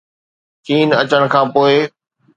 چين 0.65 0.87
اچڻ 1.01 1.21
کان 1.33 1.45
پوءِ 1.53 1.75